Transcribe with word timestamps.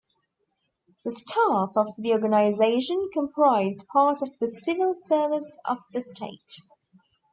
The 1.05 1.11
staff 1.11 1.73
of 1.75 1.93
the 1.95 2.13
organisation 2.13 3.11
comprise 3.13 3.83
part 3.83 4.23
of 4.23 4.29
the 4.39 4.47
Civil 4.47 4.95
Service 4.97 5.59
of 5.63 5.77
the 5.93 6.01
State. 6.01 6.53